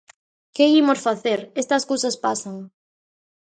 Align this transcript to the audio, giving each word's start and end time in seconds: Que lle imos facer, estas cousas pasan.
Que 0.55 0.63
lle 0.69 0.79
imos 0.83 1.03
facer, 1.07 1.39
estas 1.61 1.83
cousas 1.89 2.15
pasan. 2.25 2.57